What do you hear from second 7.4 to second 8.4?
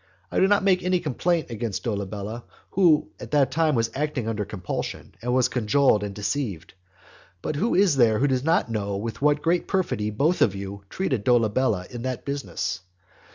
But who is there who